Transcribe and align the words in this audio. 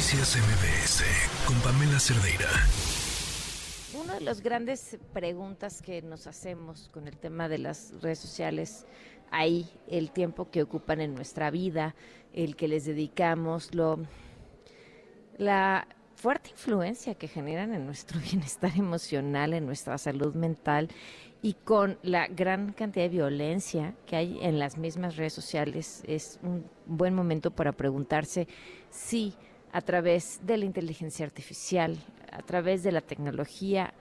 Noticias 0.00 0.38
MBS 0.38 1.04
con 1.46 1.60
Pamela 1.60 2.00
Cerdeira. 2.00 2.48
Una 4.02 4.14
de 4.14 4.22
las 4.22 4.40
grandes 4.40 4.96
preguntas 5.12 5.82
que 5.82 6.00
nos 6.00 6.26
hacemos 6.26 6.88
con 6.88 7.06
el 7.06 7.18
tema 7.18 7.50
de 7.50 7.58
las 7.58 7.92
redes 8.00 8.18
sociales, 8.18 8.86
ahí 9.30 9.68
el 9.88 10.10
tiempo 10.10 10.50
que 10.50 10.62
ocupan 10.62 11.02
en 11.02 11.14
nuestra 11.14 11.50
vida, 11.50 11.94
el 12.32 12.56
que 12.56 12.66
les 12.66 12.86
dedicamos, 12.86 13.74
lo, 13.74 13.98
la 15.36 15.86
fuerte 16.14 16.48
influencia 16.48 17.14
que 17.14 17.28
generan 17.28 17.74
en 17.74 17.84
nuestro 17.84 18.18
bienestar 18.30 18.72
emocional, 18.78 19.52
en 19.52 19.66
nuestra 19.66 19.98
salud 19.98 20.34
mental 20.34 20.88
y 21.42 21.52
con 21.52 21.98
la 22.02 22.26
gran 22.26 22.72
cantidad 22.72 23.04
de 23.04 23.10
violencia 23.10 23.94
que 24.06 24.16
hay 24.16 24.38
en 24.40 24.58
las 24.58 24.78
mismas 24.78 25.16
redes 25.16 25.34
sociales, 25.34 26.02
es 26.06 26.40
un 26.42 26.64
buen 26.86 27.14
momento 27.14 27.50
para 27.50 27.72
preguntarse 27.72 28.48
si 28.88 29.34
a 29.72 29.80
través 29.80 30.44
de 30.46 30.56
la 30.56 30.64
inteligencia 30.64 31.24
artificial, 31.24 31.96
a 32.32 32.42
través 32.42 32.82
de 32.82 32.92
la 32.92 33.00
tecnología, 33.00 33.92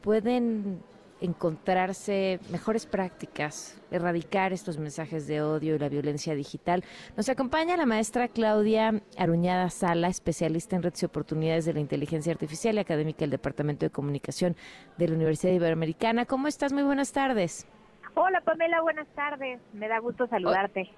pueden 0.00 0.82
encontrarse 1.20 2.38
mejores 2.50 2.86
prácticas, 2.86 3.80
erradicar 3.90 4.52
estos 4.52 4.78
mensajes 4.78 5.26
de 5.26 5.42
odio 5.42 5.74
y 5.74 5.78
la 5.78 5.88
violencia 5.88 6.34
digital. 6.34 6.84
Nos 7.16 7.28
acompaña 7.28 7.76
la 7.76 7.86
maestra 7.86 8.28
Claudia 8.28 9.02
Aruñada 9.16 9.68
Sala, 9.70 10.08
especialista 10.08 10.76
en 10.76 10.82
redes 10.82 11.02
y 11.02 11.06
oportunidades 11.06 11.64
de 11.64 11.74
la 11.74 11.80
inteligencia 11.80 12.32
artificial 12.32 12.76
y 12.76 12.80
académica 12.80 13.20
del 13.20 13.30
Departamento 13.30 13.84
de 13.84 13.90
Comunicación 13.90 14.56
de 14.96 15.08
la 15.08 15.14
Universidad 15.14 15.52
Iberoamericana. 15.52 16.24
¿Cómo 16.24 16.46
estás? 16.46 16.72
Muy 16.72 16.84
buenas 16.84 17.12
tardes. 17.12 17.66
Hola 18.14 18.40
Pamela, 18.40 18.80
buenas 18.82 19.08
tardes. 19.08 19.60
Me 19.72 19.88
da 19.88 19.98
gusto 19.98 20.26
saludarte 20.28 20.88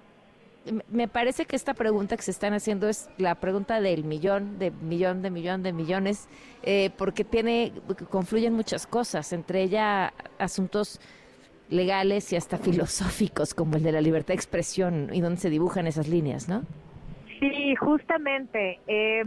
me 0.89 1.07
parece 1.07 1.45
que 1.45 1.55
esta 1.55 1.73
pregunta 1.73 2.15
que 2.15 2.21
se 2.21 2.31
están 2.31 2.53
haciendo 2.53 2.87
es 2.87 3.09
la 3.17 3.35
pregunta 3.35 3.81
del 3.81 4.03
millón, 4.03 4.59
de 4.59 4.71
millón, 4.71 5.21
de 5.21 5.31
millón, 5.31 5.63
de 5.63 5.73
millones, 5.73 6.29
eh, 6.63 6.91
porque 6.97 7.23
tiene, 7.23 7.71
confluyen 8.09 8.53
muchas 8.53 8.85
cosas, 8.85 9.33
entre 9.33 9.63
ellas 9.63 10.11
asuntos 10.37 10.99
legales 11.69 12.31
y 12.33 12.35
hasta 12.35 12.57
filosóficos, 12.57 13.53
como 13.53 13.77
el 13.77 13.83
de 13.83 13.91
la 13.91 14.01
libertad 14.01 14.29
de 14.29 14.35
expresión 14.35 15.09
y 15.13 15.21
donde 15.21 15.39
se 15.39 15.49
dibujan 15.49 15.87
esas 15.87 16.07
líneas, 16.07 16.47
¿no? 16.47 16.63
Sí, 17.39 17.75
justamente. 17.75 18.79
Eh, 18.87 19.23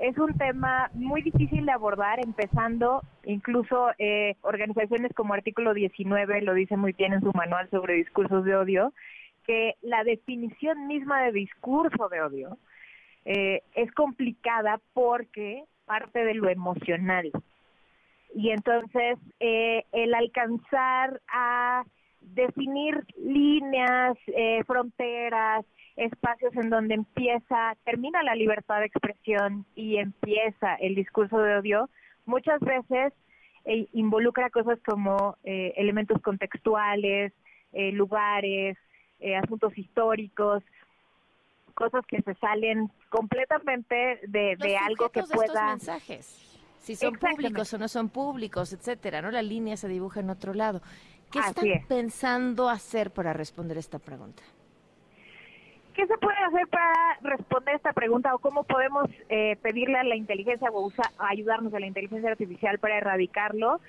es 0.00 0.18
un 0.18 0.36
tema 0.36 0.90
muy 0.92 1.22
difícil 1.22 1.64
de 1.64 1.72
abordar, 1.72 2.18
empezando 2.20 3.00
incluso 3.24 3.90
eh, 3.98 4.34
organizaciones 4.42 5.12
como 5.14 5.34
Artículo 5.34 5.72
19 5.72 6.42
lo 6.42 6.52
dice 6.52 6.76
muy 6.76 6.92
bien 6.92 7.12
en 7.12 7.20
su 7.20 7.32
manual 7.32 7.70
sobre 7.70 7.94
discursos 7.94 8.44
de 8.44 8.56
odio, 8.56 8.92
que 9.46 9.74
la 9.82 10.04
definición 10.04 10.86
misma 10.86 11.22
de 11.22 11.32
discurso 11.32 12.08
de 12.08 12.22
odio 12.22 12.58
eh, 13.24 13.62
es 13.74 13.90
complicada 13.92 14.80
porque 14.92 15.64
parte 15.86 16.24
de 16.24 16.34
lo 16.34 16.48
emocional. 16.48 17.30
Y 18.34 18.50
entonces 18.50 19.18
eh, 19.40 19.84
el 19.92 20.14
alcanzar 20.14 21.20
a 21.28 21.84
definir 22.20 23.04
líneas, 23.16 24.16
eh, 24.26 24.62
fronteras, 24.66 25.64
espacios 25.96 26.54
en 26.56 26.70
donde 26.70 26.94
empieza, 26.94 27.76
termina 27.84 28.22
la 28.22 28.34
libertad 28.34 28.80
de 28.80 28.86
expresión 28.86 29.64
y 29.76 29.98
empieza 29.98 30.74
el 30.76 30.94
discurso 30.94 31.38
de 31.38 31.56
odio, 31.56 31.88
muchas 32.26 32.60
veces 32.60 33.12
involucra 33.92 34.50
cosas 34.50 34.78
como 34.84 35.38
elementos 35.42 36.20
contextuales, 36.20 37.32
lugares, 37.72 38.76
eh, 39.20 39.36
asuntos 39.36 39.76
históricos, 39.76 40.62
cosas 41.74 42.06
que 42.06 42.22
se 42.22 42.34
salen 42.34 42.90
completamente 43.10 44.20
de, 44.26 44.76
algo 44.76 45.08
que 45.10 45.22
pueda... 45.22 45.70
mensajes. 45.70 46.40
Si 46.80 46.96
son 46.96 47.14
públicos 47.14 47.72
o 47.72 47.78
no 47.78 47.88
son 47.88 48.10
públicos, 48.10 48.72
etcétera, 48.74 49.22
¿no? 49.22 49.30
La 49.30 49.40
línea 49.40 49.76
se 49.76 49.88
dibuja 49.88 50.20
en 50.20 50.28
otro 50.28 50.52
lado. 50.52 50.82
¿Qué 51.30 51.38
están 51.38 51.64
pensando 51.88 52.68
hacer 52.68 53.10
para 53.10 53.32
responder 53.32 53.78
esta 53.78 53.98
pregunta? 53.98 54.42
¿Qué 55.94 56.06
se 56.06 56.18
puede 56.18 56.36
hacer 56.38 56.66
para 56.68 57.18
responder 57.22 57.76
esta 57.76 57.92
pregunta 57.92 58.34
o 58.34 58.38
cómo 58.38 58.64
podemos 58.64 59.08
eh, 59.28 59.56
pedirle 59.62 59.96
a 59.96 60.04
la 60.04 60.16
inteligencia 60.16 60.68
o 60.72 60.92
ayudarnos 61.18 61.72
a 61.72 61.80
la 61.80 61.86
inteligencia 61.86 62.30
artificial 62.30 62.78
para 62.78 62.98
erradicarlo? 62.98 63.80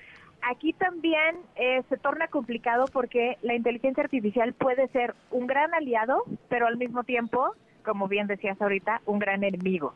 Aquí 0.42 0.72
también 0.72 1.36
eh, 1.56 1.82
se 1.88 1.96
torna 1.96 2.28
complicado 2.28 2.86
porque 2.92 3.36
la 3.42 3.54
inteligencia 3.54 4.02
artificial 4.02 4.52
puede 4.52 4.88
ser 4.88 5.14
un 5.30 5.46
gran 5.46 5.74
aliado, 5.74 6.22
pero 6.48 6.66
al 6.66 6.76
mismo 6.76 7.04
tiempo, 7.04 7.54
como 7.84 8.08
bien 8.08 8.26
decías 8.26 8.60
ahorita, 8.60 9.02
un 9.06 9.18
gran 9.18 9.44
enemigo. 9.44 9.94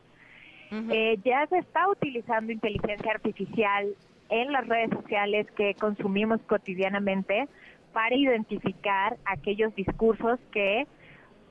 Eh, 0.89 1.19
ya 1.25 1.45
se 1.47 1.57
está 1.57 1.89
utilizando 1.89 2.53
inteligencia 2.53 3.11
artificial 3.11 3.93
en 4.29 4.53
las 4.53 4.65
redes 4.65 4.89
sociales 4.91 5.45
que 5.51 5.75
consumimos 5.75 6.39
cotidianamente 6.43 7.49
para 7.91 8.15
identificar 8.15 9.17
aquellos 9.25 9.75
discursos 9.75 10.39
que 10.51 10.87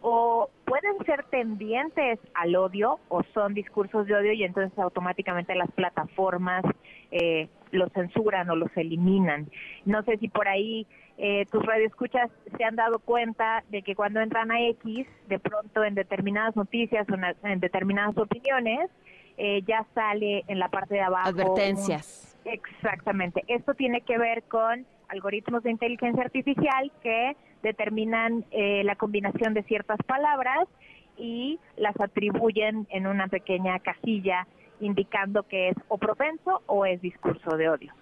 o 0.00 0.48
pueden 0.70 1.04
ser 1.04 1.24
tendientes 1.24 2.20
al 2.34 2.54
odio 2.54 3.00
o 3.08 3.22
son 3.34 3.54
discursos 3.54 4.06
de 4.06 4.14
odio 4.14 4.32
y 4.32 4.44
entonces 4.44 4.78
automáticamente 4.78 5.54
las 5.56 5.70
plataformas 5.72 6.64
eh, 7.10 7.48
los 7.72 7.92
censuran 7.92 8.48
o 8.50 8.56
los 8.56 8.70
eliminan. 8.76 9.50
No 9.84 10.02
sé 10.04 10.16
si 10.18 10.28
por 10.28 10.46
ahí 10.46 10.86
eh, 11.18 11.44
tus 11.50 11.64
radioescuchas 11.66 12.30
se 12.56 12.64
han 12.64 12.76
dado 12.76 13.00
cuenta 13.00 13.64
de 13.68 13.82
que 13.82 13.96
cuando 13.96 14.20
entran 14.20 14.52
a 14.52 14.60
X, 14.60 15.06
de 15.28 15.38
pronto 15.40 15.82
en 15.82 15.96
determinadas 15.96 16.54
noticias 16.54 17.06
o 17.10 17.46
en, 17.46 17.60
determinadas 17.60 18.16
opiniones, 18.16 18.90
eh, 19.38 19.62
ya 19.66 19.84
sale 19.92 20.44
en 20.46 20.60
la 20.60 20.68
parte 20.68 20.94
de 20.94 21.00
abajo. 21.00 21.28
Advertencias. 21.28 22.38
exactamente. 22.44 23.42
Esto 23.48 23.74
tiene 23.74 24.02
que 24.02 24.18
ver 24.18 24.44
con 24.44 24.86
algoritmos 25.08 25.64
de 25.64 25.72
inteligencia 25.72 26.22
artificial 26.22 26.92
que 27.02 27.36
determinan 27.62 28.44
eh, 28.50 28.82
la 28.84 28.96
combinación 28.96 29.54
de 29.54 29.62
ciertas 29.64 29.98
palabras 30.06 30.68
y 31.16 31.58
las 31.76 31.98
atribuyen 32.00 32.86
en 32.90 33.06
una 33.06 33.28
pequeña 33.28 33.78
casilla 33.80 34.46
indicando 34.80 35.42
que 35.42 35.68
es 35.68 35.76
o 35.88 35.98
propenso 35.98 36.62
o 36.66 36.86
es 36.86 37.00
discurso 37.02 37.56
de 37.56 37.68
odio. 37.68 37.92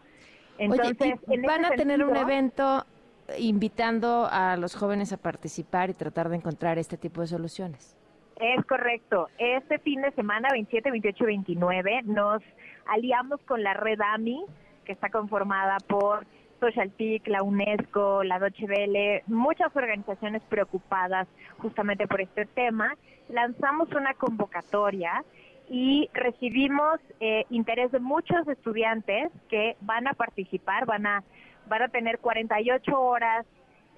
Entonces, 0.59 1.15
van 1.47 1.65
a 1.65 1.71
tener 1.71 2.05
un 2.05 2.17
evento 2.17 2.85
invitando 3.39 4.29
a 4.31 4.57
los 4.57 4.75
jóvenes 4.75 5.13
a 5.13 5.17
participar 5.17 5.91
y 5.91 5.95
tratar 5.95 6.29
de 6.29 6.37
encontrar 6.37 6.79
este 6.79 6.97
tipo 6.97 7.21
de 7.21 7.27
soluciones. 7.27 7.97
Es 8.41 8.65
correcto. 8.67 9.29
Este 9.39 9.79
fin 9.79 10.01
de 10.01 10.13
semana, 10.13 10.49
27, 10.53 10.91
28 10.91 11.25
y 11.25 11.27
29, 11.27 12.03
nos 12.05 12.43
aliamos 12.87 13.41
con 13.43 13.63
la 13.63 13.75
red 13.75 14.01
AMI, 14.01 14.45
que 14.85 14.93
está 14.93 15.11
conformada 15.11 15.79
por 15.87 16.25
Social 16.61 16.93
la 17.27 17.43
UNESCO, 17.43 18.25
la 18.25 18.39
Deutsche 18.39 18.67
muchas 19.27 19.75
organizaciones 19.77 20.43
preocupadas 20.49 21.29
justamente 21.59 22.07
por 22.07 22.21
este 22.21 22.47
tema. 22.47 22.95
Lanzamos 23.29 23.91
una 23.93 24.15
convocatoria 24.15 25.25
y 25.71 26.09
recibimos 26.15 26.99
eh, 27.21 27.45
interés 27.51 27.93
de 27.93 28.01
muchos 28.01 28.47
estudiantes 28.49 29.31
que 29.49 29.77
van 29.83 30.09
a 30.09 30.15
participar, 30.15 30.87
van 30.87 31.07
a, 31.07 31.23
van 31.69 31.83
a 31.83 31.89
tener 31.89 32.19
48 32.19 33.01
horas, 33.01 33.47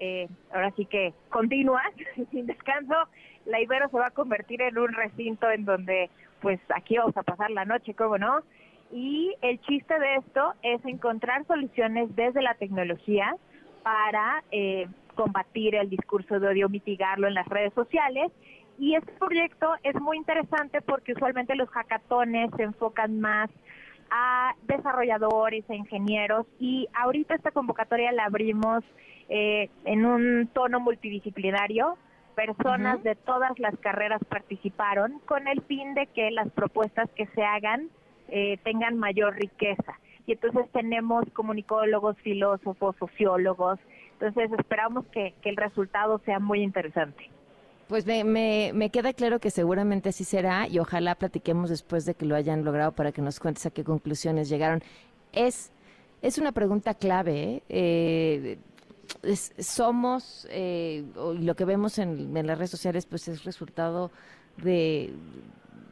eh, 0.00 0.28
ahora 0.52 0.72
sí 0.76 0.86
que 0.86 1.14
continuas, 1.28 1.92
sin 2.30 2.46
descanso. 2.46 2.94
La 3.46 3.60
Ibero 3.60 3.88
se 3.88 3.96
va 3.96 4.08
a 4.08 4.10
convertir 4.10 4.60
en 4.62 4.78
un 4.78 4.92
recinto 4.92 5.50
en 5.50 5.64
donde, 5.64 6.10
pues 6.40 6.60
aquí 6.74 6.98
vamos 6.98 7.16
a 7.16 7.22
pasar 7.22 7.50
la 7.50 7.64
noche, 7.64 7.94
¿cómo 7.94 8.18
no? 8.18 8.40
Y 8.92 9.34
el 9.42 9.60
chiste 9.60 9.98
de 9.98 10.16
esto 10.16 10.54
es 10.62 10.84
encontrar 10.84 11.46
soluciones 11.46 12.14
desde 12.16 12.42
la 12.42 12.54
tecnología 12.54 13.36
para 13.82 14.42
eh, 14.50 14.88
combatir 15.14 15.74
el 15.74 15.88
discurso 15.88 16.40
de 16.40 16.48
odio, 16.48 16.68
mitigarlo 16.68 17.28
en 17.28 17.34
las 17.34 17.46
redes 17.46 17.72
sociales. 17.74 18.32
Y 18.78 18.94
este 18.94 19.12
proyecto 19.12 19.74
es 19.82 19.94
muy 20.00 20.16
interesante 20.16 20.80
porque 20.80 21.12
usualmente 21.12 21.54
los 21.54 21.68
hackatones 21.68 22.50
se 22.56 22.64
enfocan 22.64 23.20
más 23.20 23.50
a 24.10 24.54
desarrolladores, 24.66 25.64
e 25.68 25.76
ingenieros. 25.76 26.46
Y 26.58 26.88
ahorita 26.94 27.34
esta 27.34 27.52
convocatoria 27.52 28.10
la 28.12 28.24
abrimos 28.24 28.82
eh, 29.28 29.70
en 29.84 30.04
un 30.04 30.48
tono 30.52 30.80
multidisciplinario. 30.80 31.96
Personas 32.34 33.02
de 33.02 33.14
todas 33.14 33.58
las 33.58 33.76
carreras 33.78 34.20
participaron 34.28 35.20
con 35.26 35.46
el 35.46 35.60
fin 35.62 35.94
de 35.94 36.06
que 36.06 36.30
las 36.30 36.50
propuestas 36.50 37.08
que 37.14 37.26
se 37.26 37.42
hagan 37.42 37.90
eh, 38.30 38.58
tengan 38.64 38.98
mayor 38.98 39.34
riqueza. 39.36 39.98
Y 40.26 40.32
entonces 40.32 40.66
tenemos 40.72 41.24
comunicólogos, 41.32 42.16
filósofos, 42.18 42.96
sociólogos. 42.96 43.78
Entonces 44.12 44.50
esperamos 44.58 45.06
que 45.06 45.34
el 45.42 45.56
resultado 45.56 46.20
sea 46.24 46.38
muy 46.38 46.62
interesante. 46.62 47.30
Pues 47.90 48.06
me, 48.06 48.22
me, 48.72 48.90
queda 48.90 49.12
claro 49.12 49.40
que 49.40 49.50
seguramente 49.50 50.10
así 50.10 50.22
será 50.22 50.68
y 50.68 50.78
ojalá 50.78 51.16
platiquemos 51.16 51.70
después 51.70 52.04
de 52.04 52.14
que 52.14 52.24
lo 52.24 52.36
hayan 52.36 52.64
logrado 52.64 52.92
para 52.92 53.10
que 53.10 53.20
nos 53.20 53.40
cuentes 53.40 53.66
a 53.66 53.70
qué 53.70 53.82
conclusiones 53.82 54.48
llegaron. 54.48 54.80
Es, 55.32 55.72
es 56.22 56.38
una 56.38 56.52
pregunta 56.52 56.94
clave. 56.94 57.42
¿eh? 57.42 57.62
eh 57.68 58.58
somos, 59.58 60.46
eh, 60.50 61.04
lo 61.16 61.56
que 61.56 61.64
vemos 61.64 61.98
en, 61.98 62.32
las 62.46 62.58
redes 62.58 62.70
sociales, 62.70 63.06
pues 63.06 63.26
es 63.26 63.42
resultado 63.42 64.12
de, 64.58 65.12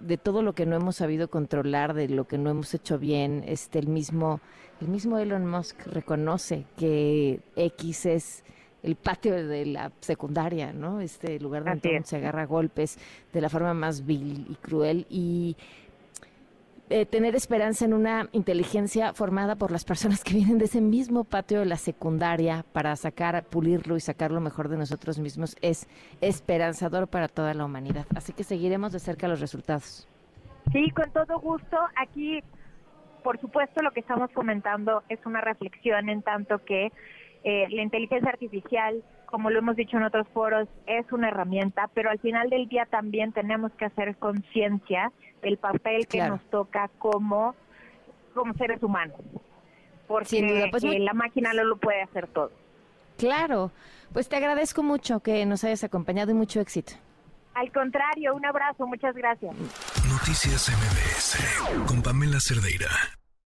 de 0.01 0.17
todo 0.17 0.43
lo 0.43 0.53
que 0.55 0.67
no 0.67 0.77
hemos 0.77 0.97
sabido 0.97 1.29
controlar, 1.29 1.95
de 1.95 2.09
lo 2.09 2.27
que 2.27 2.39
no 2.39 2.51
hemos 2.51 2.73
hecho 2.75 2.99
bien, 2.99 3.45
este, 3.47 3.79
el 3.79 3.89
mismo, 3.89 4.41
el 4.81 4.89
mismo 4.89 5.19
Elon 5.19 5.47
Musk 5.47 5.87
reconoce 5.87 6.65
que 6.77 7.41
X 7.57 8.07
es 8.07 8.45
el 8.83 8.97
patio 8.97 9.35
de 9.47 9.67
la 9.67 9.93
secundaria, 10.01 10.73
¿no? 10.73 11.01
Este 11.01 11.39
lugar 11.41 11.65
donde 11.65 12.01
se 12.05 12.17
agarra 12.17 12.47
golpes 12.47 12.99
de 13.33 13.41
la 13.41 13.49
forma 13.49 13.75
más 13.75 14.07
vil 14.07 14.47
y 14.49 14.55
cruel 14.55 15.07
y 15.11 15.57
eh, 16.91 17.05
tener 17.07 17.37
esperanza 17.37 17.85
en 17.85 17.93
una 17.93 18.29
inteligencia 18.33 19.13
formada 19.13 19.57
por 19.57 19.71
las 19.71 19.85
personas 19.85 20.25
que 20.25 20.35
vienen 20.35 20.59
de 20.59 20.65
ese 20.65 20.81
mismo 20.81 21.25
patio 21.25 21.61
de 21.61 21.67
la 21.67 21.77
secundaria 21.77 22.65
para 22.73 22.97
sacar, 22.97 23.45
pulirlo 23.45 23.97
y 23.97 24.01
sacar 24.01 24.31
lo 24.31 24.41
mejor 24.41 24.69
de 24.69 24.79
nosotros 24.79 25.19
mismos 25.19 25.57
es 25.61 25.87
esperanzador 26.21 27.09
para 27.09 27.29
toda 27.29 27.53
la 27.55 27.65
humanidad. 27.65 28.07
Así 28.15 28.33
que 28.33 28.45
seguiremos 28.45 28.93
de 28.93 29.01
cerca 29.01 29.29
los 29.29 29.41
resultados. 29.41 30.09
Sí, 30.73 30.91
con 30.91 31.11
todo 31.13 31.39
gusto. 31.41 31.77
Aquí, 31.97 32.43
por 33.23 33.41
supuesto, 33.41 33.83
lo 33.83 33.91
que 33.91 34.01
estamos 34.01 34.31
comentando 34.31 35.03
es 35.09 35.19
una 35.27 35.41
reflexión 35.41 36.09
en 36.09 36.23
tanto 36.23 36.65
que 36.65 36.93
eh, 37.45 37.67
la 37.71 37.83
inteligencia 37.83 38.31
artificial, 38.31 39.03
como 39.31 39.51
lo 39.51 39.59
hemos 39.59 39.77
dicho 39.77 39.97
en 39.97 40.05
otros 40.05 40.27
foros, 40.33 40.69
es 40.87 41.11
una 41.13 41.29
herramienta, 41.29 41.89
pero 41.95 42.11
al 42.11 42.19
final 42.19 42.49
del 42.49 42.69
día 42.69 42.87
también 42.87 43.33
tenemos 43.33 43.73
que 43.73 43.85
hacer 43.85 44.17
conciencia 44.17 45.13
del 45.43 45.59
papel 45.59 46.07
que 46.07 46.27
nos 46.27 46.43
toca 46.51 46.91
como, 46.99 47.55
como 48.35 48.55
seres 48.55 48.83
humanos. 48.83 49.21
Porque 50.07 50.69
pues 50.71 50.83
la 50.83 51.13
máquina 51.13 51.53
no 51.53 51.65
lo 51.65 51.77
puede 51.77 52.03
hacer 52.03 52.27
todo. 52.29 52.51
Claro, 53.19 53.71
pues 54.13 54.29
te 54.29 54.37
agradezco 54.37 54.83
mucho 54.83 55.21
que 55.21 55.45
nos 55.45 55.63
hayas 55.65 55.85
acompañado 55.85 56.31
y 56.31 56.35
mucho 56.35 56.61
éxito. 56.61 56.95
Al 57.55 57.71
contrario, 57.73 58.35
un 58.35 58.47
abrazo, 58.47 58.87
muchas 58.87 59.15
gracias. 59.15 59.55
Noticias 60.09 60.71
MBS 60.71 61.87
con 61.87 62.03
Pamela 62.03 62.41
Cerdeira. 62.41 62.89